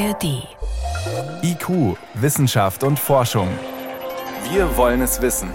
ARD. 0.00 0.48
IQ, 1.42 1.98
Wissenschaft 2.14 2.84
und 2.84 2.98
Forschung. 2.98 3.48
Wir 4.50 4.74
wollen 4.78 5.02
es 5.02 5.20
wissen. 5.20 5.50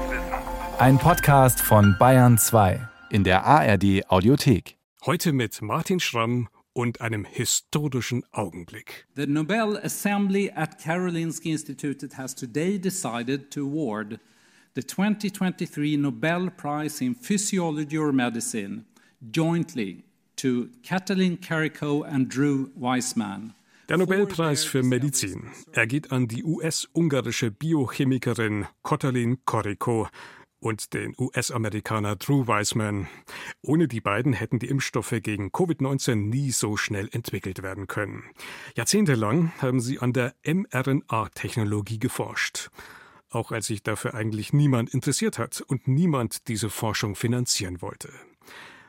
Ein 0.77 0.99
Podcast 0.99 1.59
von 1.59 1.95
Bayern 1.97 2.37
2 2.37 2.79
in 3.09 3.23
der 3.23 3.43
ARD 3.43 4.07
Audiothek. 4.07 4.77
Heute 5.03 5.33
mit 5.33 5.63
Martin 5.63 5.99
Schramm 5.99 6.47
und 6.73 7.01
einem 7.01 7.25
historischen 7.25 8.23
Augenblick. 8.33 9.07
The 9.15 9.25
Nobel 9.25 9.79
Assembly 9.83 10.51
at 10.51 10.77
Karolinska 10.77 11.49
Institute 11.49 12.07
has 12.15 12.35
today 12.35 12.77
decided 12.77 13.49
to 13.49 13.61
award 13.61 14.19
the 14.75 14.83
2023 14.83 15.97
Nobel 15.97 16.51
Prize 16.51 17.03
in 17.03 17.15
Physiology 17.15 17.97
or 17.97 18.13
Medicine 18.13 18.85
jointly 19.31 20.03
to 20.35 20.69
Katalin 20.83 21.39
Karikó 21.39 22.03
and 22.07 22.29
Drew 22.29 22.69
Weissman. 22.75 23.55
Der 23.87 23.97
Nobelpreis 23.97 24.63
für 24.63 24.81
Medizin. 24.81 25.51
Er 25.71 25.85
geht 25.85 26.11
an 26.11 26.27
die 26.27 26.43
US-ungarische 26.43 27.51
Biochemikerin 27.51 28.65
Kotalin 28.81 29.45
Koriko 29.45 30.07
und 30.59 30.95
den 30.95 31.13
US-Amerikaner 31.19 32.15
Drew 32.15 32.47
Weissman. 32.47 33.07
Ohne 33.61 33.87
die 33.87 34.01
beiden 34.01 34.33
hätten 34.33 34.57
die 34.57 34.69
Impfstoffe 34.69 35.13
gegen 35.21 35.49
Covid-19 35.49 36.15
nie 36.15 36.49
so 36.49 36.77
schnell 36.77 37.09
entwickelt 37.11 37.61
werden 37.61 37.85
können. 37.85 38.23
Jahrzehntelang 38.75 39.53
haben 39.59 39.79
sie 39.79 39.99
an 39.99 40.13
der 40.13 40.33
mRNA-Technologie 40.43 41.99
geforscht. 41.99 42.71
Auch 43.29 43.51
als 43.51 43.67
sich 43.67 43.83
dafür 43.83 44.15
eigentlich 44.15 44.51
niemand 44.51 44.95
interessiert 44.95 45.37
hat 45.37 45.61
und 45.61 45.87
niemand 45.87 46.47
diese 46.47 46.71
Forschung 46.71 47.15
finanzieren 47.15 47.83
wollte. 47.83 48.09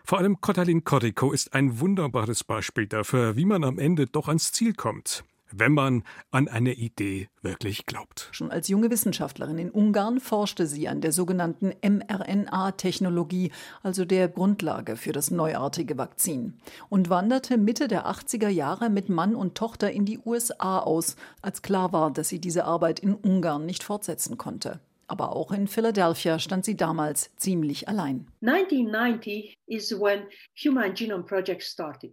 Vor 0.09 0.19
allem 0.19 0.41
Kotalin 0.41 0.85
Koriko 0.85 1.33
ist 1.33 1.53
ein 1.53 1.81
wunderbares 1.81 2.45
Beispiel 2.45 2.87
dafür, 2.87 3.35
wie 3.35 3.45
man 3.45 3.65
am 3.65 3.77
Ende 3.77 4.07
doch 4.07 4.29
ans 4.29 4.53
Ziel 4.53 4.73
kommt, 4.73 5.25
wenn 5.51 5.73
man 5.73 6.05
an 6.31 6.47
eine 6.47 6.75
Idee 6.75 7.29
wirklich 7.43 7.87
glaubt. 7.87 8.29
Schon 8.31 8.53
als 8.53 8.69
junge 8.69 8.89
Wissenschaftlerin 8.89 9.59
in 9.59 9.69
Ungarn 9.69 10.21
forschte 10.21 10.69
sie 10.69 10.87
an 10.87 11.01
der 11.01 11.11
sogenannten 11.11 11.73
mRNA-Technologie, 11.83 13.51
also 13.83 14.05
der 14.05 14.29
Grundlage 14.29 14.95
für 14.95 15.11
das 15.11 15.33
neuartige 15.33 15.99
Vakzin, 15.99 16.55
und 16.89 17.11
wanderte 17.11 17.59
Mitte 17.59 17.89
der 17.89 18.07
80er 18.07 18.49
Jahre 18.49 18.91
mit 18.91 19.09
Mann 19.09 19.35
und 19.35 19.57
Tochter 19.57 19.91
in 19.91 20.05
die 20.05 20.21
USA 20.25 20.79
aus, 20.79 21.17
als 21.43 21.63
klar 21.63 21.93
war, 21.93 22.13
dass 22.13 22.29
sie 22.29 22.39
diese 22.39 22.65
Arbeit 22.65 23.01
in 23.01 23.17
Ungarn 23.17 23.67
nicht 23.67 23.83
fortsetzen 23.83 24.39
konnte. 24.39 24.79
Aber 25.09 25.37
auch 25.37 25.53
in 25.53 25.69
Philadelphia 25.69 26.39
stand 26.41 26.65
sie 26.65 26.77
damals 26.77 27.31
ziemlich 27.37 27.89
allein. 27.89 28.27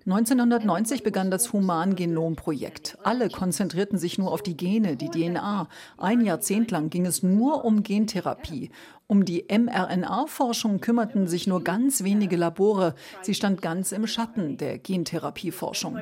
1990 0.06 1.02
begann 1.02 1.32
das 1.32 1.54
Human-Genom-Projekt. 1.54 2.98
Alle 3.04 3.30
konzentrierten 3.30 3.98
sich 3.98 4.20
nur 4.20 4.32
auf 4.32 4.44
die 4.44 4.56
Gene, 4.56 4.96
die 4.96 5.10
DNA. 5.10 5.68
Ein 5.98 6.22
Jahrzehnt 6.22 6.70
lang 6.70 6.92
ging 6.92 7.08
es 7.08 7.24
nur 7.24 7.66
um 7.66 7.82
Gentherapie. 7.82 8.70
Um 9.08 9.26
die 9.26 9.46
mRNA-Forschung 9.50 10.80
kümmerten 10.80 11.28
sich 11.28 11.48
nur 11.48 11.64
ganz 11.64 12.04
wenige 12.04 12.36
Labore. 12.36 12.96
Sie 13.22 13.34
stand 13.34 13.62
ganz 13.62 13.92
im 13.92 14.08
Schatten 14.08 14.58
der 14.58 14.78
Gentherapieforschung. 14.78 16.00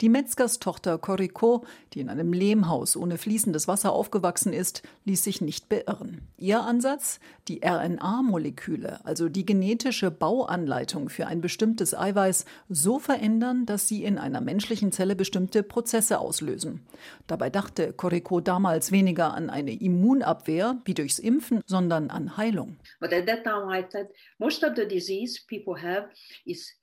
Die 0.00 0.08
Metzgerstochter 0.08 0.96
Koriko, 0.96 1.64
die 1.92 1.98
in 1.98 2.08
einem 2.08 2.32
Lehmhaus 2.32 2.96
ohne 2.96 3.18
fließendes 3.18 3.66
Wasser 3.66 3.92
aufgewachsen 3.92 4.52
ist, 4.52 4.82
ließ 5.06 5.24
sich 5.24 5.40
nicht 5.40 5.68
beirren. 5.68 6.20
Ihr 6.36 6.60
Ansatz? 6.60 7.18
Die 7.48 7.62
RNA-Moleküle, 7.64 9.04
also 9.04 9.28
die 9.28 9.44
genetische 9.44 10.12
Bauanleitung 10.12 11.08
für 11.08 11.26
ein 11.26 11.40
bestimmtes 11.40 11.98
Eiweiß, 11.98 12.44
so 12.68 13.00
verändern, 13.00 13.66
dass 13.66 13.88
sie 13.88 14.04
in 14.04 14.18
einer 14.18 14.40
menschlichen 14.40 14.92
Zelle 14.92 15.16
bestimmte 15.16 15.64
Prozesse 15.64 16.20
auslösen. 16.20 16.86
Dabei 17.26 17.50
dachte 17.50 17.92
Koriko 17.92 18.40
damals 18.40 18.92
weniger 18.92 19.34
an 19.34 19.50
eine 19.50 19.72
Immunabwehr 19.72 20.80
wie 20.84 20.94
durchs 20.94 21.18
Impfen, 21.18 21.60
sondern 21.66 22.10
an 22.10 22.36
Heilung. 22.36 22.76
But 23.00 23.12
at 23.12 23.26
that 23.26 23.42
time 23.42 23.66
I 23.76 23.82
thought 23.82 24.10
most 24.38 24.62
of 24.62 24.76
the 24.76 24.86
disease 24.86 25.40
people 25.48 25.82
have 25.82 26.08
is 26.44 26.78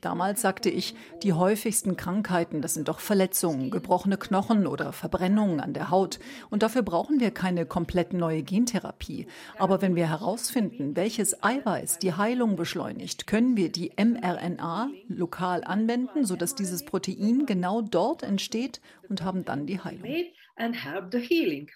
Damals 0.00 0.40
sagte 0.40 0.70
ich, 0.70 0.94
die 1.22 1.34
häufigsten 1.34 1.96
Krankheiten, 1.96 2.62
das 2.62 2.72
sind 2.72 2.88
doch 2.88 3.00
Verletzungen, 3.00 3.70
gebrochene 3.70 4.16
Knochen 4.16 4.66
oder 4.66 4.94
Verbrennungen 4.94 5.60
an 5.60 5.74
der 5.74 5.90
Haut. 5.90 6.18
Und 6.48 6.62
dafür 6.62 6.80
brauchen 6.80 7.20
wir 7.20 7.30
keine 7.30 7.66
komplett 7.66 8.14
neue 8.14 8.42
Gentherapie. 8.42 9.26
Aber 9.58 9.82
wenn 9.82 9.94
wir 9.94 10.08
herausfinden, 10.08 10.96
welches 10.96 11.42
Eiweiß 11.42 11.98
die 11.98 12.14
Heilung 12.14 12.56
beschleunigt, 12.56 13.26
können 13.26 13.58
wir 13.58 13.70
die 13.70 13.92
mRNA 13.94 14.88
lokal 15.08 15.64
anwenden, 15.64 16.24
sodass 16.24 16.54
dieses 16.54 16.86
Protein 16.86 17.44
genau 17.44 17.82
dort 17.82 18.22
entsteht 18.22 18.80
und 19.10 19.22
haben 19.22 19.44
dann 19.44 19.66
die 19.66 19.80
Heilung. 19.80 20.02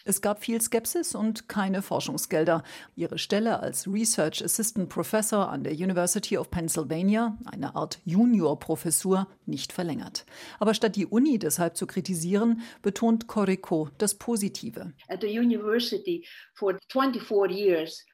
Es 0.04 0.20
gab 0.20 0.44
viel 0.44 0.60
Skepsis 0.60 1.14
und 1.14 1.48
keine 1.48 1.80
Forschungsgelder. 1.82 2.62
Ihre 2.96 3.18
Stelle 3.18 3.60
als 3.60 3.86
Research 3.86 4.44
Assistant 4.44 4.88
Professor 4.88 5.48
an 5.48 5.64
der 5.64 5.72
University 5.72 6.36
of 6.36 6.50
Pennsylvania, 6.50 7.38
eine 7.46 7.74
Art 7.74 8.00
Juniorprofessur, 8.04 9.26
nicht 9.46 9.72
verlängert. 9.72 10.26
Aber 10.58 10.74
statt 10.74 10.96
die 10.96 11.06
Uni 11.06 11.38
deshalb 11.38 11.76
zu 11.76 11.86
kritisieren, 11.86 12.62
betont 12.82 13.26
Corrico 13.26 13.88
das 13.98 14.14
Positive. 14.14 14.92
At 15.08 15.22
the 15.22 15.38
university 15.38 16.26
for 16.54 16.78
24 16.88 17.50
years 17.50 18.04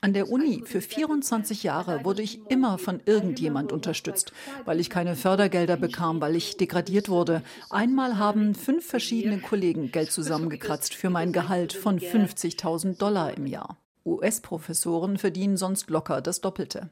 an 0.00 0.12
der 0.14 0.30
Uni 0.30 0.62
für 0.64 0.80
24 0.80 1.62
Jahre 1.62 2.02
wurde 2.02 2.22
ich 2.22 2.40
immer 2.48 2.78
von 2.78 3.02
irgendjemand 3.04 3.72
unterstützt, 3.72 4.32
weil 4.64 4.80
ich 4.80 4.88
keine 4.88 5.16
Fördergelder 5.16 5.76
bekam, 5.76 6.22
weil 6.22 6.34
ich 6.34 6.56
degradiert 6.56 7.10
wurde. 7.10 7.42
Einmal 7.68 8.16
haben 8.16 8.54
fünf 8.54 8.86
verschiedene 8.86 9.40
Kollegen 9.40 9.92
Geld 9.92 10.10
zusammengekratzt 10.10 10.94
für 10.94 11.10
mein 11.10 11.34
Gehalt 11.34 11.74
von 11.74 11.98
50.000 11.98 12.96
Dollar 12.96 13.36
im 13.36 13.46
Jahr. 13.46 13.76
US-Professoren 14.06 15.18
verdienen 15.18 15.58
sonst 15.58 15.90
locker 15.90 16.22
das 16.22 16.40
Doppelte. 16.40 16.88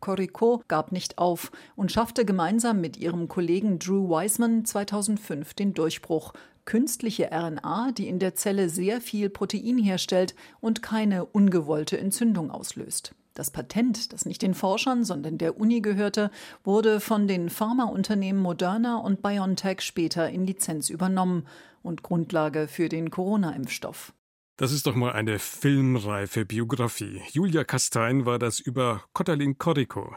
Corrico 0.00 0.62
gab 0.66 0.90
nicht 0.90 1.18
auf 1.18 1.52
und 1.76 1.92
schaffte 1.92 2.24
gemeinsam 2.24 2.80
mit 2.80 2.96
ihrem 2.96 3.28
Kollegen 3.28 3.78
Drew 3.78 4.08
Wiseman 4.08 4.64
2005 4.64 5.54
den 5.54 5.72
Durchbruch. 5.72 6.32
Künstliche 6.66 7.30
RNA, 7.32 7.92
die 7.92 8.08
in 8.08 8.18
der 8.18 8.34
Zelle 8.34 8.68
sehr 8.68 9.00
viel 9.00 9.30
Protein 9.30 9.78
herstellt 9.78 10.34
und 10.60 10.82
keine 10.82 11.24
ungewollte 11.24 11.98
Entzündung 11.98 12.50
auslöst. 12.50 13.14
Das 13.32 13.50
Patent, 13.50 14.12
das 14.12 14.26
nicht 14.26 14.42
den 14.42 14.54
Forschern, 14.54 15.04
sondern 15.04 15.38
der 15.38 15.58
Uni 15.58 15.80
gehörte, 15.80 16.30
wurde 16.64 17.00
von 17.00 17.28
den 17.28 17.50
Pharmaunternehmen 17.50 18.42
Moderna 18.42 18.96
und 18.96 19.22
BioNTech 19.22 19.80
später 19.80 20.28
in 20.28 20.46
Lizenz 20.46 20.90
übernommen 20.90 21.46
und 21.82 22.02
Grundlage 22.02 22.66
für 22.66 22.88
den 22.88 23.10
Corona-Impfstoff. 23.10 24.12
Das 24.56 24.72
ist 24.72 24.86
doch 24.86 24.94
mal 24.94 25.12
eine 25.12 25.38
filmreife 25.38 26.46
Biografie. 26.46 27.20
Julia 27.30 27.62
Kastein 27.64 28.24
war 28.24 28.38
das 28.38 28.58
über 28.58 29.04
Kotalin 29.12 29.58
Koriko. 29.58 30.16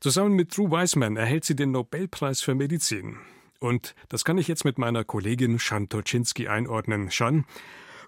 Zusammen 0.00 0.34
mit 0.34 0.56
Drew 0.56 0.70
Weissman 0.70 1.18
erhält 1.18 1.44
sie 1.44 1.54
den 1.54 1.70
Nobelpreis 1.70 2.40
für 2.40 2.54
Medizin. 2.54 3.18
Und 3.64 3.94
das 4.10 4.26
kann 4.26 4.36
ich 4.36 4.46
jetzt 4.46 4.66
mit 4.66 4.76
meiner 4.76 5.04
Kollegin 5.04 5.58
Shan 5.58 5.88
Toczynski 5.88 6.48
einordnen. 6.48 7.10
Shan, 7.10 7.46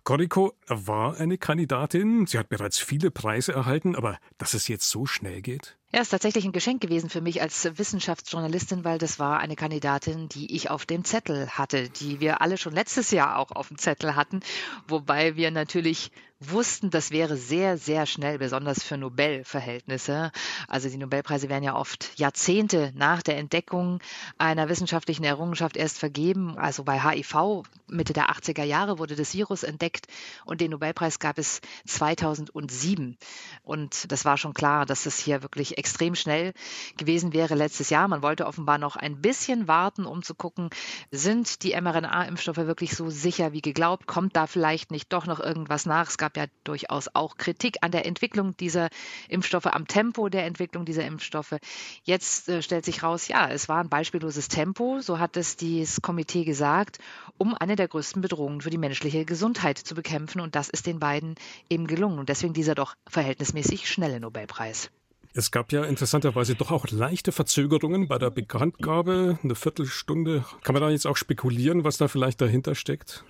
Koriko 0.05 0.53
war 0.69 1.17
eine 1.17 1.39
Kandidatin. 1.39 2.27
Sie 2.27 2.39
hat 2.39 2.51
bereits 2.51 2.79
viele 2.79 3.11
Preise 3.11 3.55
erhalten, 3.55 3.97
aber 3.97 4.19
dass 4.37 4.53
es 4.53 4.69
jetzt 4.69 4.91
so 4.91 5.07
schnell 5.07 5.41
geht? 5.41 5.79
Ja, 5.95 6.03
ist 6.03 6.11
tatsächlich 6.11 6.45
ein 6.45 6.53
Geschenk 6.53 6.83
gewesen 6.83 7.09
für 7.09 7.23
mich 7.23 7.41
als 7.41 7.79
Wissenschaftsjournalistin, 7.79 8.85
weil 8.85 8.99
das 8.99 9.19
war 9.19 9.41
eine 9.41 9.57
Kandidatin, 9.57 10.29
die 10.29 10.55
ich 10.55 10.69
auf 10.69 10.85
dem 10.85 11.05
Zettel 11.05 11.49
hatte, 11.49 11.89
die 11.89 12.21
wir 12.21 12.43
alle 12.43 12.59
schon 12.59 12.75
letztes 12.75 13.11
Jahr 13.11 13.39
auch 13.39 13.51
auf 13.51 13.69
dem 13.69 13.79
Zettel 13.79 14.15
hatten, 14.15 14.41
wobei 14.87 15.37
wir 15.37 15.51
natürlich 15.51 16.13
wussten, 16.39 16.91
das 16.91 17.11
wäre 17.11 17.37
sehr, 17.37 17.79
sehr 17.79 18.05
schnell, 18.05 18.39
besonders 18.39 18.83
für 18.83 18.99
Nobelverhältnisse. 18.99 20.33
Also 20.69 20.89
die 20.91 20.99
Nobelpreise 20.99 21.49
werden 21.49 21.65
ja 21.65 21.75
oft 21.75 22.19
Jahrzehnte 22.19 22.93
nach 22.95 23.23
der 23.23 23.39
Entdeckung 23.39 24.01
einer 24.37 24.69
wissenschaftlichen 24.69 25.25
Errungenschaft 25.25 25.77
erst 25.77 25.99
vergeben. 25.99 26.59
Also 26.59 26.85
bei 26.85 27.01
HIV 27.01 27.63
Mitte 27.89 28.13
der 28.13 28.31
80er 28.31 28.65
Jahre 28.65 28.99
wurde 28.99 29.17
das 29.17 29.33
Virus 29.35 29.63
entdeckt 29.63 30.09
und 30.45 30.61
den 30.61 30.73
Nobelpreis 30.73 31.19
gab 31.19 31.39
es 31.39 31.61
2007. 31.87 33.17
Und 33.63 34.13
das 34.13 34.25
war 34.25 34.37
schon 34.37 34.55
klar, 34.55 34.85
dass 34.85 35.07
es 35.07 35.19
hier 35.19 35.43
wirklich 35.43 35.79
extrem 35.79 36.15
schnell 36.15 36.53
gewesen 36.99 37.33
wäre 37.33 37.55
letztes 37.55 37.89
Jahr. 37.91 38.09
Man 38.09 38.23
wollte 38.23 38.47
offenbar 38.47 38.79
noch 38.79 38.97
ein 38.97 39.23
bisschen 39.23 39.69
warten, 39.69 40.05
um 40.05 40.23
zu 40.23 40.35
gucken, 40.35 40.69
sind 41.11 41.63
die 41.63 41.81
mRNA-Impfstoffe 41.81 42.57
wirklich 42.57 42.95
so 42.95 43.09
sicher 43.09 43.53
wie 43.53 43.63
geglaubt? 43.63 44.07
Kommt 44.07 44.37
da 44.37 44.47
vielleicht 44.47 44.91
nicht 44.91 45.13
doch 45.13 45.27
noch 45.27 45.41
irgendwas 45.41 45.87
nach? 45.87 46.09
Es 46.09 46.19
gab 46.27 46.37
ja 46.37 46.47
durchaus 46.65 47.09
auch 47.15 47.37
Kritik 47.37 47.77
an 47.83 47.93
der 47.93 48.05
Entwicklung 48.05 48.57
dieser 48.57 48.89
Impfstoffe, 49.29 49.67
am 49.67 49.87
Tempo 49.87 50.29
der 50.29 50.45
Entwicklung 50.45 50.85
dieser 50.85 51.05
Impfstoffe. 51.05 51.55
Jetzt 52.03 52.49
äh, 52.49 52.63
stellt 52.63 52.85
sich 52.85 53.05
raus, 53.05 53.29
ja, 53.29 53.49
es 53.49 53.69
war 53.69 53.79
ein 53.79 53.89
beispielloses 53.89 54.49
Tempo, 54.49 54.99
so 55.01 55.21
hat 55.21 55.37
es 55.37 55.57
dieses 55.57 56.03
Komitee 56.03 56.45
gesagt, 56.45 56.99
um 57.39 57.55
eine 57.55 57.77
der 57.77 57.87
größten 57.87 58.23
Bedrohungen 58.23 58.61
für 58.61 58.71
die 58.71 58.79
menschliche 58.79 59.25
Gesundheit 59.25 59.79
zu 59.79 59.95
bekämpfen. 59.95 60.41
Und 60.41 60.57
das 60.57 60.69
ist 60.69 60.89
den 60.89 60.99
beiden 60.99 61.37
eben 61.71 61.87
gelungen. 61.87 62.19
Und 62.19 62.29
deswegen 62.29 62.55
dieser 62.55 62.75
doch 62.75 62.97
verhältnismäßig 63.07 63.89
schnelle 63.89 64.19
Nobelpreis. 64.19 64.91
Es 65.33 65.53
gab 65.53 65.71
ja 65.71 65.85
interessanterweise 65.85 66.57
doch 66.57 66.73
auch 66.73 66.89
leichte 66.91 67.31
Verzögerungen 67.31 68.09
bei 68.09 68.19
der 68.19 68.31
Bekanntgabe. 68.31 69.39
Eine 69.45 69.55
Viertelstunde. 69.55 70.45
Kann 70.65 70.73
man 70.73 70.83
da 70.83 70.91
jetzt 70.91 71.07
auch 71.07 71.17
spekulieren, 71.17 71.85
was 71.85 71.99
da 71.99 72.09
vielleicht 72.09 72.41
dahinter 72.41 72.75
steckt? 72.75 73.25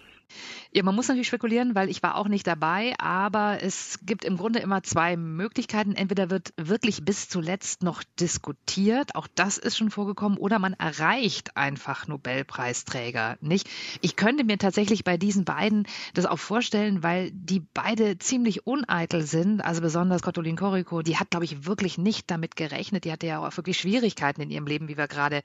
Ja, 0.72 0.82
man 0.82 0.94
muss 0.94 1.08
natürlich 1.08 1.28
spekulieren, 1.28 1.74
weil 1.74 1.88
ich 1.88 2.02
war 2.02 2.16
auch 2.16 2.28
nicht 2.28 2.46
dabei, 2.46 2.94
aber 2.98 3.62
es 3.62 4.00
gibt 4.02 4.24
im 4.24 4.36
Grunde 4.36 4.58
immer 4.58 4.82
zwei 4.82 5.16
Möglichkeiten. 5.16 5.94
Entweder 5.94 6.28
wird 6.30 6.52
wirklich 6.56 7.04
bis 7.04 7.28
zuletzt 7.28 7.82
noch 7.82 8.02
diskutiert, 8.20 9.14
auch 9.14 9.26
das 9.34 9.58
ist 9.58 9.76
schon 9.78 9.90
vorgekommen, 9.90 10.38
oder 10.38 10.58
man 10.58 10.74
erreicht 10.74 11.56
einfach 11.56 12.06
Nobelpreisträger, 12.08 13.38
nicht? 13.40 13.68
Ich 14.00 14.16
könnte 14.16 14.44
mir 14.44 14.58
tatsächlich 14.58 15.04
bei 15.04 15.16
diesen 15.16 15.44
beiden 15.44 15.86
das 16.14 16.26
auch 16.26 16.38
vorstellen, 16.38 17.02
weil 17.02 17.30
die 17.32 17.60
beide 17.60 18.18
ziemlich 18.18 18.66
uneitel 18.66 19.22
sind, 19.22 19.64
also 19.64 19.80
besonders 19.80 20.22
Kotolin 20.22 20.56
Koriko, 20.56 21.02
die 21.02 21.16
hat, 21.16 21.30
glaube 21.30 21.44
ich, 21.44 21.64
wirklich 21.64 21.96
nicht 21.96 22.30
damit 22.30 22.56
gerechnet. 22.56 23.04
Die 23.04 23.12
hatte 23.12 23.26
ja 23.26 23.38
auch 23.38 23.56
wirklich 23.56 23.78
Schwierigkeiten 23.78 24.42
in 24.42 24.50
ihrem 24.50 24.66
Leben, 24.66 24.88
wie 24.88 24.98
wir 24.98 25.08
gerade 25.08 25.42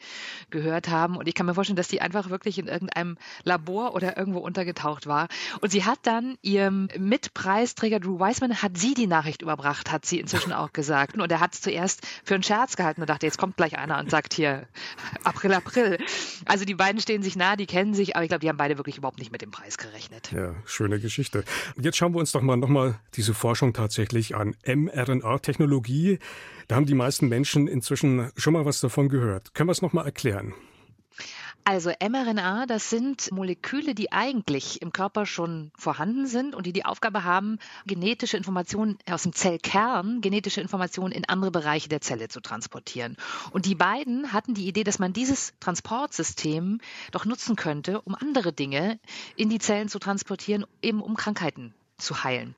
gehört 0.50 0.90
haben. 0.90 1.16
Und 1.16 1.28
ich 1.28 1.36
kann 1.36 1.46
mir 1.46 1.54
vorstellen, 1.54 1.78
dass 1.78 1.88
die 1.88 2.02
einfach 2.02 2.30
wirklich 2.30 2.58
in 2.60 2.68
irgendeinem 2.68 3.18
Labor 3.44 3.94
oder 3.96 4.18
irgendwo 4.18 4.40
untergetaucht 4.72 5.08
war. 5.08 5.28
Und 5.62 5.72
sie 5.72 5.86
hat 5.86 6.00
dann 6.04 6.38
ihrem 6.42 6.90
Mitpreisträger 6.98 8.00
Drew 8.00 8.20
Weissman, 8.20 8.62
hat 8.62 8.78
sie 8.78 8.94
die 8.94 9.08
Nachricht 9.08 9.42
überbracht, 9.42 9.92
hat 9.92 10.06
sie 10.06 10.20
inzwischen 10.20 10.54
auch 10.54 10.74
gesagt. 10.74 11.18
Und 11.18 11.32
er 11.32 11.40
hat 11.40 11.54
es 11.54 11.62
zuerst 11.62 12.06
für 12.24 12.36
einen 12.36 12.44
Scherz 12.44 12.76
gehalten 12.76 13.02
und 13.02 13.10
dachte, 13.10 13.26
jetzt 13.26 13.38
kommt 13.38 13.58
gleich 13.58 13.78
einer 13.78 14.00
und 14.00 14.10
sagt 14.10 14.34
hier, 14.34 14.68
April, 15.24 15.54
April. 15.54 15.98
Also 16.46 16.66
die 16.66 16.76
beiden 16.76 17.02
stehen 17.02 17.22
sich 17.22 17.36
nah, 17.36 17.56
die 17.56 17.68
kennen 17.68 17.94
sich, 17.94 18.16
aber 18.16 18.24
ich 18.24 18.30
glaube, 18.30 18.42
die 18.42 18.50
haben 18.50 18.58
beide 18.58 18.78
wirklich 18.78 18.98
überhaupt 18.98 19.20
nicht 19.20 19.32
mit 19.32 19.42
dem 19.42 19.52
Preis 19.52 19.78
gerechnet. 19.78 20.32
Ja, 20.32 20.56
schöne 20.66 21.00
Geschichte. 21.00 21.44
Jetzt 21.80 21.98
schauen 21.98 22.14
wir 22.14 22.20
uns 22.20 22.32
doch 22.32 22.42
mal 22.42 22.58
nochmal 22.58 23.00
diese 23.16 23.34
Forschung 23.34 23.74
tatsächlich 23.74 24.36
an. 24.36 24.56
mRNA-Technologie, 24.66 26.20
da 26.68 26.76
haben 26.76 26.86
die 26.86 26.96
meisten 26.96 27.28
Menschen 27.28 27.68
inzwischen 27.68 28.32
schon 28.38 28.54
mal 28.54 28.66
was 28.66 28.80
davon 28.80 29.10
gehört. 29.10 29.54
Können 29.54 29.68
wir 29.68 29.74
es 29.74 29.82
nochmal 29.82 30.06
erklären? 30.06 30.54
Also 31.64 31.92
mRNA, 31.92 32.66
das 32.66 32.90
sind 32.90 33.32
Moleküle, 33.32 33.94
die 33.94 34.12
eigentlich 34.12 34.82
im 34.82 34.92
Körper 34.92 35.26
schon 35.26 35.72
vorhanden 35.78 36.26
sind 36.26 36.56
und 36.56 36.66
die 36.66 36.74
die 36.74 36.86
Aufgabe 36.86 37.24
haben, 37.24 37.60
genetische 37.86 38.38
Informationen 38.38 38.98
aus 39.10 39.24
dem 39.24 39.34
Zellkern, 39.34 40.22
genetische 40.22 40.62
Informationen 40.62 41.12
in 41.12 41.30
andere 41.30 41.52
Bereiche 41.52 41.90
der 41.90 42.02
Zelle 42.02 42.30
zu 42.30 42.42
transportieren. 42.42 43.16
Und 43.52 43.66
die 43.66 43.76
beiden 43.76 44.34
hatten 44.34 44.54
die 44.54 44.68
Idee, 44.68 44.84
dass 44.84 45.00
man 45.00 45.14
dieses 45.14 45.54
Transportsystem 45.60 46.80
doch 47.12 47.26
nutzen 47.26 47.56
könnte, 47.56 48.02
um 48.02 48.16
andere 48.16 48.54
Dinge 48.54 49.00
in 49.36 49.50
die 49.50 49.60
Zellen 49.60 49.88
zu 49.88 50.00
transportieren, 50.00 50.66
eben 50.82 51.02
um 51.02 51.16
Krankheiten 51.16 51.74
zu 52.02 52.24
heilen. 52.24 52.56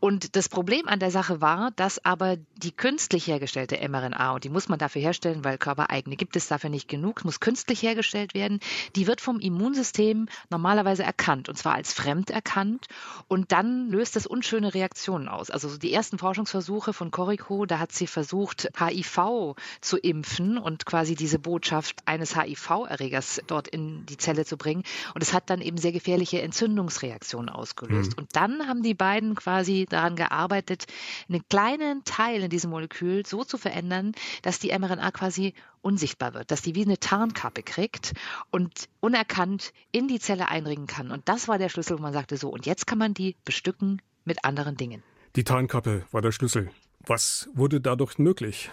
Und 0.00 0.36
das 0.36 0.48
Problem 0.48 0.88
an 0.88 0.98
der 0.98 1.10
Sache 1.10 1.40
war, 1.40 1.70
dass 1.72 2.04
aber 2.04 2.36
die 2.56 2.72
künstlich 2.72 3.26
hergestellte 3.26 3.76
mRNA, 3.88 4.32
und 4.32 4.44
die 4.44 4.48
muss 4.48 4.68
man 4.68 4.78
dafür 4.78 5.02
herstellen, 5.02 5.44
weil 5.44 5.58
körpereigene 5.58 6.16
gibt 6.16 6.36
es 6.36 6.48
dafür 6.48 6.70
nicht 6.70 6.88
genug, 6.88 7.24
muss 7.24 7.40
künstlich 7.40 7.82
hergestellt 7.82 8.34
werden, 8.34 8.60
die 8.96 9.06
wird 9.06 9.20
vom 9.20 9.40
Immunsystem 9.40 10.28
normalerweise 10.48 11.02
erkannt, 11.02 11.48
und 11.48 11.56
zwar 11.56 11.74
als 11.74 11.92
fremd 11.92 12.30
erkannt, 12.30 12.86
und 13.28 13.52
dann 13.52 13.88
löst 13.88 14.16
das 14.16 14.26
unschöne 14.26 14.74
Reaktionen 14.74 15.28
aus. 15.28 15.50
Also 15.50 15.76
die 15.76 15.92
ersten 15.92 16.18
Forschungsversuche 16.18 16.92
von 16.92 17.10
Corico, 17.10 17.66
da 17.66 17.78
hat 17.78 17.92
sie 17.92 18.06
versucht, 18.06 18.70
HIV 18.78 19.54
zu 19.80 19.98
impfen 19.98 20.58
und 20.58 20.86
quasi 20.86 21.14
diese 21.14 21.38
Botschaft 21.38 21.96
eines 22.06 22.36
HIV-Erregers 22.36 23.42
dort 23.46 23.68
in 23.68 24.06
die 24.06 24.16
Zelle 24.16 24.44
zu 24.44 24.56
bringen. 24.56 24.82
Und 25.14 25.22
es 25.22 25.32
hat 25.32 25.50
dann 25.50 25.60
eben 25.60 25.76
sehr 25.76 25.92
gefährliche 25.92 26.42
Entzündungsreaktionen 26.42 27.48
ausgelöst. 27.48 28.12
Mhm. 28.12 28.18
Und 28.18 28.36
dann 28.36 28.68
haben 28.70 28.82
die 28.82 28.94
beiden 28.94 29.34
quasi 29.34 29.86
daran 29.88 30.16
gearbeitet, 30.16 30.86
einen 31.28 31.46
kleinen 31.48 32.04
Teil 32.04 32.42
in 32.44 32.50
diesem 32.50 32.70
Molekül 32.70 33.26
so 33.26 33.44
zu 33.44 33.58
verändern, 33.58 34.12
dass 34.42 34.58
die 34.58 34.68
mRNA 34.68 35.10
quasi 35.10 35.52
unsichtbar 35.82 36.34
wird, 36.34 36.50
dass 36.50 36.62
die 36.62 36.74
wie 36.74 36.84
eine 36.84 36.98
Tarnkappe 36.98 37.62
kriegt 37.62 38.12
und 38.50 38.88
unerkannt 39.00 39.72
in 39.92 40.08
die 40.08 40.20
Zelle 40.20 40.48
einringen 40.48 40.86
kann. 40.86 41.10
Und 41.10 41.28
das 41.28 41.48
war 41.48 41.58
der 41.58 41.68
Schlüssel, 41.68 41.98
wo 41.98 42.02
man 42.02 42.12
sagte, 42.12 42.36
so, 42.36 42.48
und 42.48 42.64
jetzt 42.64 42.86
kann 42.86 42.98
man 42.98 43.12
die 43.12 43.36
bestücken 43.44 44.00
mit 44.24 44.44
anderen 44.44 44.76
Dingen. 44.76 45.02
Die 45.36 45.44
Tarnkappe 45.44 46.06
war 46.10 46.22
der 46.22 46.32
Schlüssel. 46.32 46.70
Was 47.06 47.48
wurde 47.54 47.80
dadurch 47.80 48.18
möglich? 48.18 48.70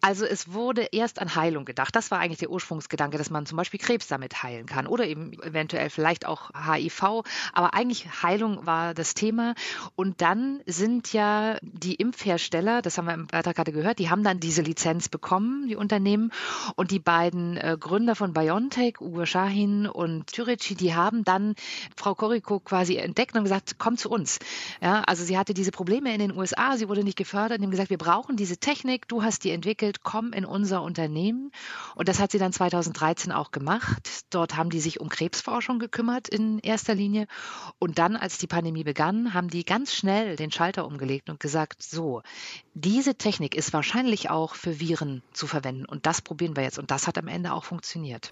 Also 0.00 0.24
es 0.24 0.52
wurde 0.52 0.88
erst 0.92 1.20
an 1.20 1.34
Heilung 1.34 1.64
gedacht. 1.64 1.94
Das 1.96 2.10
war 2.10 2.20
eigentlich 2.20 2.38
der 2.38 2.50
Ursprungsgedanke, 2.50 3.18
dass 3.18 3.30
man 3.30 3.46
zum 3.46 3.56
Beispiel 3.56 3.80
Krebs 3.80 4.06
damit 4.06 4.42
heilen 4.42 4.66
kann 4.66 4.86
oder 4.86 5.06
eben 5.06 5.32
eventuell 5.42 5.90
vielleicht 5.90 6.26
auch 6.26 6.50
HIV. 6.54 7.24
Aber 7.52 7.74
eigentlich 7.74 8.22
Heilung 8.22 8.64
war 8.64 8.94
das 8.94 9.14
Thema. 9.14 9.54
Und 9.96 10.20
dann 10.20 10.60
sind 10.66 11.12
ja 11.12 11.58
die 11.62 11.94
Impfhersteller, 11.94 12.82
das 12.82 12.96
haben 12.98 13.06
wir 13.06 13.14
im 13.14 13.26
Beitrag 13.26 13.56
gerade 13.56 13.72
gehört, 13.72 13.98
die 13.98 14.10
haben 14.10 14.22
dann 14.22 14.40
diese 14.40 14.62
Lizenz 14.62 15.08
bekommen, 15.08 15.66
die 15.66 15.76
Unternehmen. 15.76 16.32
Und 16.76 16.90
die 16.90 17.00
beiden 17.00 17.56
äh, 17.56 17.76
Gründer 17.78 18.14
von 18.14 18.32
BioNTech, 18.32 19.00
Uwe 19.00 19.26
Shahin 19.26 19.86
und 19.86 20.28
Türeci, 20.28 20.74
die 20.74 20.94
haben 20.94 21.24
dann 21.24 21.54
Frau 21.96 22.14
Koriko 22.14 22.60
quasi 22.60 22.96
entdeckt 22.96 23.36
und 23.36 23.44
gesagt, 23.44 23.76
komm 23.78 23.96
zu 23.96 24.10
uns. 24.10 24.38
Ja, 24.80 25.02
also 25.02 25.24
sie 25.24 25.36
hatte 25.36 25.54
diese 25.54 25.72
Probleme 25.72 26.12
in 26.12 26.20
den 26.20 26.36
USA, 26.36 26.76
sie 26.76 26.88
wurde 26.88 27.02
nicht 27.02 27.18
gefördert, 27.18 27.58
und 27.58 27.64
haben 27.64 27.70
gesagt, 27.70 27.90
wir 27.90 27.98
brauchen 27.98 28.36
diese 28.36 28.58
Technik, 28.58 29.08
du 29.08 29.22
hast 29.22 29.44
die 29.44 29.50
entwickelt 29.50 29.87
entwickelt, 29.88 30.02
komm 30.02 30.32
in 30.32 30.44
unser 30.44 30.82
Unternehmen. 30.82 31.50
Und 31.94 32.08
das 32.08 32.20
hat 32.20 32.32
sie 32.32 32.38
dann 32.38 32.52
2013 32.52 33.32
auch 33.32 33.50
gemacht. 33.50 34.24
Dort 34.30 34.56
haben 34.56 34.70
die 34.70 34.80
sich 34.80 35.00
um 35.00 35.08
Krebsforschung 35.08 35.78
gekümmert 35.78 36.28
in 36.28 36.58
erster 36.58 36.94
Linie. 36.94 37.26
Und 37.78 37.98
dann, 37.98 38.16
als 38.16 38.38
die 38.38 38.46
Pandemie 38.46 38.84
begann, 38.84 39.34
haben 39.34 39.48
die 39.48 39.64
ganz 39.64 39.94
schnell 39.94 40.36
den 40.36 40.50
Schalter 40.50 40.86
umgelegt 40.86 41.30
und 41.30 41.40
gesagt, 41.40 41.82
so, 41.82 42.22
diese 42.74 43.14
Technik 43.14 43.54
ist 43.54 43.72
wahrscheinlich 43.72 44.30
auch 44.30 44.54
für 44.54 44.80
Viren 44.80 45.22
zu 45.32 45.46
verwenden. 45.46 45.84
Und 45.84 46.06
das 46.06 46.20
probieren 46.22 46.56
wir 46.56 46.62
jetzt. 46.62 46.78
Und 46.78 46.90
das 46.90 47.06
hat 47.06 47.18
am 47.18 47.28
Ende 47.28 47.52
auch 47.52 47.64
funktioniert. 47.64 48.30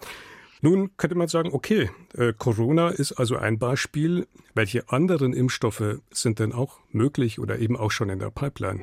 Nun 0.63 0.97
könnte 0.97 1.17
man 1.17 1.29
sagen, 1.29 1.51
okay, 1.53 1.91
äh, 2.15 2.33
Corona 2.33 2.89
ist 2.89 3.13
also 3.13 3.37
ein 3.37 3.59
Beispiel. 3.59 4.27
Welche 4.55 4.89
anderen 4.89 5.35
Impfstoffe 5.35 6.01
sind 6.11 6.39
denn 6.39 6.53
auch 6.53 6.81
möglich 6.91 7.39
oder 7.39 7.59
eben 7.59 7.77
auch 7.77 7.91
schon 7.91 8.09
in 8.09 8.19
der 8.19 8.31
Pipeline? 8.31 8.83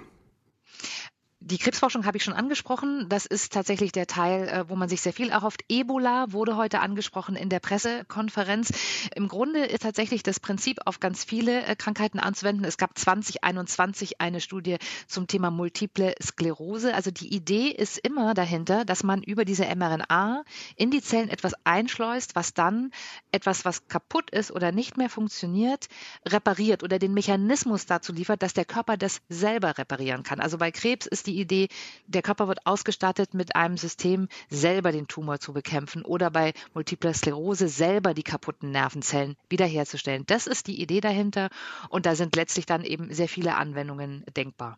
Die 1.46 1.58
Krebsforschung 1.58 2.06
habe 2.06 2.16
ich 2.16 2.24
schon 2.24 2.34
angesprochen. 2.34 3.08
Das 3.10 3.26
ist 3.26 3.52
tatsächlich 3.52 3.92
der 3.92 4.08
Teil, 4.08 4.48
äh, 4.48 4.70
wo 4.70 4.78
man 4.78 4.88
sich 4.88 5.02
sehr 5.02 5.12
viel 5.12 5.28
erhofft. 5.28 5.66
Ebola 5.68 6.32
wurde 6.32 6.56
heute 6.56 6.80
angesprochen 6.80 7.36
in 7.36 7.50
der 7.50 7.60
Pressekonferenz. 7.60 8.72
Im 9.14 9.28
Grunde 9.28 9.66
ist 9.66 9.84
tatsächlich 9.84 10.24
das 10.24 10.40
Prinzip 10.40 10.80
auf 10.86 11.02
ganz 11.02 11.26
viele 11.26 11.66
äh, 11.66 11.76
Krankheiten 11.76 12.20
anzuwenden. 12.20 12.64
Es 12.64 12.78
gab 12.78 12.98
2021 12.98 14.22
eine 14.22 14.40
Studie 14.40 14.78
zum 15.06 15.28
Thema 15.28 15.52
multiple 15.52 16.16
Sklerose. 16.24 16.96
Also 16.96 17.12
die 17.12 17.36
Idee 17.36 17.68
ist 17.68 17.98
immer 17.98 18.34
dahinter, 18.34 18.86
dass 18.86 19.04
man 19.04 19.22
über 19.22 19.44
diese 19.44 19.66
mRNA 19.66 20.46
in 20.78 20.92
die 20.92 21.02
Zellen 21.02 21.28
etwas 21.28 21.56
einschleust, 21.66 22.38
was 22.38 22.54
dann 22.54 22.92
etwas, 23.34 23.66
was 23.66 23.90
kaputt 23.90 24.30
ist 24.30 24.52
oder 24.52 24.72
nicht 24.72 24.96
mehr 24.96 25.10
funktioniert, 25.10 25.88
repariert 26.26 26.84
oder 26.84 27.00
den 27.00 27.14
Mechanismus 27.14 27.86
dazu 27.86 28.14
liefert, 28.14 28.42
dass 28.42 28.54
der 28.54 28.64
Körper 28.64 28.96
das 28.96 29.20
selber 29.28 29.78
reparieren 29.78 30.24
kann. 30.24 30.40
Also 30.40 30.58
bei 30.58 30.72
Krebs 30.72 31.06
ist 31.06 31.28
die 31.28 31.33
die 31.34 31.42
Idee, 31.42 31.68
der 32.06 32.22
Körper 32.22 32.48
wird 32.48 32.66
ausgestattet 32.66 33.34
mit 33.34 33.56
einem 33.56 33.78
System, 33.78 34.28
selber 34.50 34.92
den 34.92 35.08
Tumor 35.08 35.40
zu 35.40 35.54
bekämpfen 35.54 36.04
oder 36.04 36.30
bei 36.30 36.54
Multipler 36.74 37.14
Sklerose 37.14 37.68
selber 37.68 38.14
die 38.14 38.24
kaputten 38.24 38.72
Nervenzellen 38.72 39.36
wiederherzustellen. 39.50 40.24
Das 40.28 40.48
ist 40.48 40.68
die 40.68 40.82
Idee 40.82 41.02
dahinter 41.02 41.50
und 41.90 42.06
da 42.06 42.16
sind 42.16 42.36
letztlich 42.36 42.66
dann 42.66 42.84
eben 42.84 43.12
sehr 43.14 43.28
viele 43.28 43.56
Anwendungen 43.56 44.24
denkbar. 44.38 44.78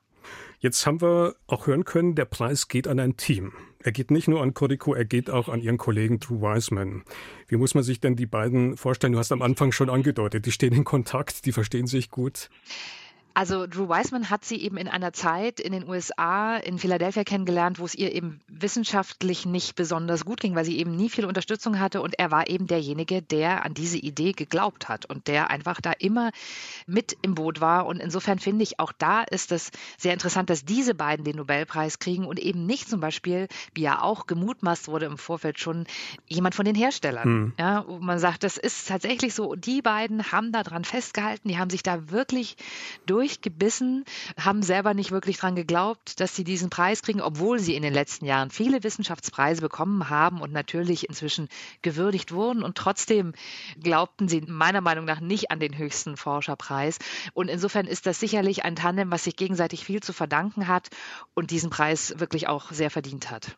Jetzt 0.60 0.88
haben 0.88 1.02
wir 1.02 1.36
auch 1.46 1.68
hören 1.68 1.84
können, 1.84 2.16
der 2.16 2.26
Preis 2.26 2.68
geht 2.68 2.88
an 2.88 3.00
ein 3.00 3.18
Team. 3.18 3.54
Er 3.80 3.92
geht 3.92 4.10
nicht 4.10 4.28
nur 4.28 4.42
an 4.42 4.56
Codico, 4.56 4.96
er 4.96 5.06
geht 5.06 5.30
auch 5.30 5.50
an 5.50 5.62
Ihren 5.62 5.78
Kollegen 5.78 6.20
Drew 6.20 6.42
Wiseman. 6.42 7.04
Wie 7.48 7.58
muss 7.58 7.76
man 7.76 7.84
sich 7.84 8.00
denn 8.00 8.16
die 8.16 8.26
beiden 8.26 8.78
vorstellen? 8.78 9.14
Du 9.14 9.20
hast 9.20 9.32
am 9.32 9.44
Anfang 9.44 9.72
schon 9.72 9.92
angedeutet, 9.92 10.48
die 10.48 10.52
stehen 10.52 10.74
in 10.74 10.84
Kontakt, 10.84 11.46
die 11.46 11.52
verstehen 11.52 11.86
sich 11.86 12.10
gut. 12.10 12.50
Also 13.36 13.68
Drew 13.68 13.90
Weissman 13.90 14.30
hat 14.30 14.46
sie 14.46 14.56
eben 14.56 14.78
in 14.78 14.88
einer 14.88 15.12
Zeit 15.12 15.60
in 15.60 15.74
den 15.74 15.90
USA, 15.90 16.56
in 16.56 16.80
Philadelphia 16.80 17.26
kennengelernt, 17.26 17.80
wo 17.80 17.86
es 17.86 17.94
ihr 17.94 18.16
eben 18.16 18.40
wissenschaftlich 18.48 19.46
nicht 19.46 19.76
besonders 19.76 20.24
gut 20.24 20.40
ging, 20.40 20.56
weil 20.56 20.64
sie 20.64 20.78
eben 20.80 20.96
nie 20.96 21.10
viel 21.10 21.26
Unterstützung 21.26 21.82
hatte. 21.82 22.02
Und 22.02 22.18
er 22.18 22.32
war 22.32 22.50
eben 22.50 22.66
derjenige, 22.66 23.22
der 23.22 23.66
an 23.66 23.74
diese 23.74 23.98
Idee 23.98 24.32
geglaubt 24.32 24.88
hat 24.88 25.06
und 25.06 25.28
der 25.28 25.50
einfach 25.50 25.82
da 25.82 25.92
immer 25.92 26.32
mit 26.88 27.18
im 27.24 27.36
Boot 27.36 27.60
war. 27.60 27.88
Und 27.88 28.00
insofern 28.00 28.40
finde 28.40 28.64
ich, 28.64 28.80
auch 28.80 28.94
da 28.94 29.24
ist 29.24 29.52
es 29.52 29.72
sehr 29.98 30.14
interessant, 30.14 30.50
dass 30.50 30.64
diese 30.64 30.96
beiden 30.96 31.26
den 31.26 31.36
Nobelpreis 31.36 32.00
kriegen 32.00 32.26
und 32.26 32.40
eben 32.40 32.66
nicht 32.66 32.90
zum 32.90 33.02
Beispiel, 33.02 33.50
wie 33.74 33.82
ja 33.82 34.02
auch 34.02 34.28
gemutmaßt 34.28 34.88
wurde 34.88 35.08
im 35.08 35.18
Vorfeld 35.18 35.60
schon, 35.60 35.88
jemand 36.30 36.56
von 36.56 36.64
den 36.64 36.76
Herstellern. 36.76 37.28
Mhm. 37.30 37.54
Ja, 37.60 37.84
wo 37.86 38.00
man 38.00 38.18
sagt, 38.18 38.44
das 38.44 38.56
ist 38.56 38.88
tatsächlich 38.88 39.34
so, 39.34 39.56
die 39.56 39.82
beiden 39.82 40.32
haben 40.32 40.54
daran 40.54 40.86
festgehalten, 40.86 41.50
die 41.50 41.58
haben 41.58 41.70
sich 41.70 41.84
da 41.84 42.10
wirklich 42.12 42.56
durch 43.06 43.25
durchgebissen, 43.26 44.06
haben 44.40 44.62
selber 44.62 44.94
nicht 44.94 45.10
wirklich 45.10 45.38
dran 45.38 45.56
geglaubt, 45.56 46.20
dass 46.20 46.36
sie 46.36 46.44
diesen 46.44 46.70
Preis 46.70 47.02
kriegen, 47.02 47.22
obwohl 47.22 47.58
sie 47.60 47.76
in 47.76 47.82
den 47.82 47.94
letzten 47.94 48.26
Jahren 48.26 48.52
viele 48.52 48.84
Wissenschaftspreise 48.84 49.62
bekommen 49.62 50.10
haben 50.10 50.42
und 50.42 50.54
natürlich 50.54 51.10
inzwischen 51.10 51.50
gewürdigt 51.82 52.32
wurden. 52.32 52.62
Und 52.62 52.78
trotzdem 52.78 53.34
glaubten 53.82 54.28
sie 54.28 54.42
meiner 54.42 54.82
Meinung 54.82 55.06
nach 55.06 55.22
nicht 55.22 55.50
an 55.50 55.60
den 55.60 55.76
höchsten 55.76 56.18
Forscherpreis. 56.18 57.00
Und 57.34 57.50
insofern 57.50 57.88
ist 57.88 58.06
das 58.06 58.20
sicherlich 58.20 58.64
ein 58.64 58.76
Tandem, 58.76 59.10
was 59.10 59.24
sich 59.24 59.36
gegenseitig 59.36 59.84
viel 59.84 60.04
zu 60.04 60.14
verdanken 60.14 60.68
hat 60.68 60.90
und 61.34 61.50
diesen 61.50 61.72
Preis 61.72 62.14
wirklich 62.18 62.48
auch 62.48 62.72
sehr 62.72 62.92
verdient 62.92 63.32
hat. 63.32 63.58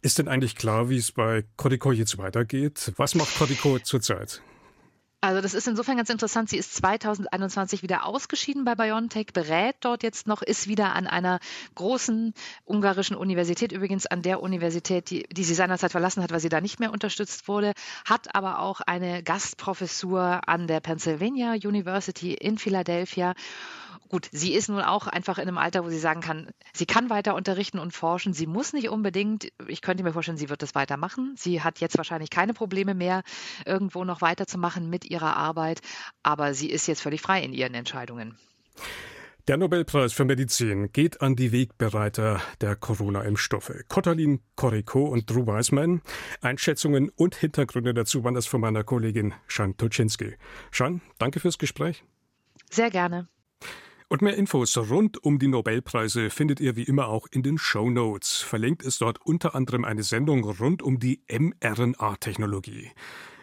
Ist 0.00 0.18
denn 0.18 0.28
eigentlich 0.28 0.56
klar, 0.56 0.88
wie 0.88 0.96
es 0.96 1.12
bei 1.12 1.44
Codico 1.56 1.92
jetzt 1.92 2.16
weitergeht? 2.16 2.92
Was 2.96 3.14
macht 3.14 3.36
Codico 3.36 3.78
zurzeit? 3.78 4.40
Also 5.22 5.42
das 5.42 5.52
ist 5.52 5.68
insofern 5.68 5.98
ganz 5.98 6.08
interessant. 6.08 6.48
Sie 6.48 6.56
ist 6.56 6.74
2021 6.76 7.82
wieder 7.82 8.06
ausgeschieden 8.06 8.64
bei 8.64 8.74
BioNTech, 8.74 9.28
berät 9.34 9.76
dort 9.80 10.02
jetzt 10.02 10.26
noch, 10.26 10.40
ist 10.40 10.66
wieder 10.66 10.94
an 10.94 11.06
einer 11.06 11.40
großen 11.74 12.32
ungarischen 12.64 13.16
Universität, 13.16 13.70
übrigens 13.70 14.06
an 14.06 14.22
der 14.22 14.40
Universität, 14.42 15.10
die, 15.10 15.24
die 15.24 15.44
sie 15.44 15.52
seinerzeit 15.52 15.92
verlassen 15.92 16.22
hat, 16.22 16.32
weil 16.32 16.40
sie 16.40 16.48
da 16.48 16.62
nicht 16.62 16.80
mehr 16.80 16.90
unterstützt 16.90 17.48
wurde, 17.48 17.74
hat 18.06 18.34
aber 18.34 18.60
auch 18.60 18.80
eine 18.80 19.22
Gastprofessur 19.22 20.48
an 20.48 20.66
der 20.66 20.80
Pennsylvania 20.80 21.52
University 21.52 22.32
in 22.32 22.56
Philadelphia 22.56 23.34
Gut, 24.08 24.28
sie 24.32 24.54
ist 24.54 24.68
nun 24.68 24.80
auch 24.80 25.06
einfach 25.06 25.38
in 25.38 25.46
einem 25.46 25.58
Alter, 25.58 25.84
wo 25.84 25.88
sie 25.88 25.98
sagen 25.98 26.20
kann, 26.20 26.50
sie 26.72 26.86
kann 26.86 27.10
weiter 27.10 27.34
unterrichten 27.36 27.78
und 27.78 27.92
forschen. 27.92 28.32
Sie 28.32 28.46
muss 28.46 28.72
nicht 28.72 28.88
unbedingt, 28.88 29.52
ich 29.68 29.82
könnte 29.82 30.02
mir 30.02 30.12
vorstellen, 30.12 30.38
sie 30.38 30.48
wird 30.48 30.62
das 30.62 30.74
weitermachen. 30.74 31.34
Sie 31.36 31.62
hat 31.62 31.78
jetzt 31.78 31.96
wahrscheinlich 31.96 32.30
keine 32.30 32.52
Probleme 32.52 32.94
mehr, 32.94 33.22
irgendwo 33.64 34.04
noch 34.04 34.20
weiterzumachen 34.20 34.90
mit 34.90 35.04
ihrer 35.04 35.36
Arbeit, 35.36 35.80
aber 36.24 36.54
sie 36.54 36.70
ist 36.70 36.88
jetzt 36.88 37.02
völlig 37.02 37.20
frei 37.20 37.42
in 37.42 37.52
ihren 37.52 37.74
Entscheidungen. 37.74 38.36
Der 39.48 39.56
Nobelpreis 39.56 40.12
für 40.12 40.24
Medizin 40.24 40.92
geht 40.92 41.22
an 41.22 41.34
die 41.34 41.50
Wegbereiter 41.50 42.40
der 42.60 42.76
Corona-Impfstoffe. 42.76 43.72
Kotalin 43.88 44.40
Koriko 44.54 45.04
und 45.06 45.30
Drew 45.30 45.46
Weissman. 45.46 46.02
Einschätzungen 46.40 47.10
und 47.16 47.34
Hintergründe 47.34 47.94
dazu 47.94 48.22
waren 48.22 48.34
das 48.34 48.46
von 48.46 48.60
meiner 48.60 48.84
Kollegin 48.84 49.34
Shan 49.46 49.76
Tuczynski. 49.76 50.34
Shan, 50.70 51.00
danke 51.18 51.40
fürs 51.40 51.58
Gespräch. 51.58 52.04
Sehr 52.70 52.90
gerne. 52.90 53.28
Und 54.12 54.22
mehr 54.22 54.36
Infos 54.36 54.76
rund 54.76 55.22
um 55.22 55.38
die 55.38 55.46
Nobelpreise 55.46 56.30
findet 56.30 56.58
ihr 56.58 56.74
wie 56.74 56.82
immer 56.82 57.06
auch 57.06 57.28
in 57.30 57.44
den 57.44 57.58
Show 57.58 57.90
Notes. 57.90 58.38
Verlinkt 58.42 58.82
ist 58.82 59.02
dort 59.02 59.24
unter 59.24 59.54
anderem 59.54 59.84
eine 59.84 60.02
Sendung 60.02 60.42
rund 60.42 60.82
um 60.82 60.98
die 60.98 61.22
mRNA-Technologie. 61.28 62.90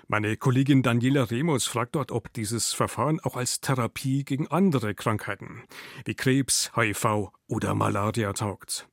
Meine 0.09 0.35
Kollegin 0.35 0.83
Daniela 0.83 1.23
Remus 1.31 1.67
fragt 1.67 1.95
dort, 1.95 2.11
ob 2.11 2.33
dieses 2.33 2.73
Verfahren 2.73 3.21
auch 3.21 3.37
als 3.37 3.61
Therapie 3.61 4.25
gegen 4.25 4.47
andere 4.47 4.93
Krankheiten 4.93 5.63
wie 6.03 6.15
Krebs, 6.15 6.69
HIV 6.75 7.31
oder 7.47 7.73
Malaria 7.73 8.33
taugt. 8.33 8.89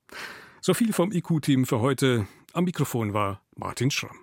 So 0.60 0.74
viel 0.74 0.92
vom 0.92 1.10
IQ-Team 1.10 1.66
für 1.66 1.80
heute. 1.80 2.28
Am 2.52 2.64
Mikrofon 2.64 3.14
war 3.14 3.42
Martin 3.56 3.90
Schramm. 3.90 4.16